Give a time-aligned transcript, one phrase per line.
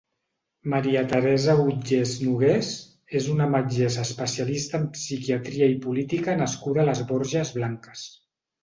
[0.73, 2.71] Maria Teresa Utgés Nogués
[3.21, 8.11] és una metgessa especialista en psiquiatria i política nascuda a les Borges Blanques.